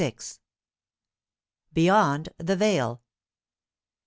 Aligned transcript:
BEYOND 1.73 2.29
THE 2.39 2.55
VEIL. 2.55 3.03